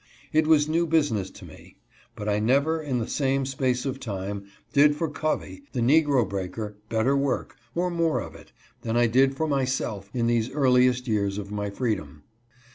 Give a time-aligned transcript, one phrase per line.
[0.33, 1.77] It was new business to me,
[2.15, 6.75] but I never, in the same space of time, did for Covey, the negro breaker,
[6.89, 8.51] better work, or more of it,
[8.81, 12.23] than I did for myself in these earliest years of my freedom.